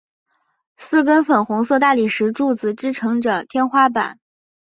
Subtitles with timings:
[0.79, 4.17] 四根粉红色大理石柱子支持着天花板。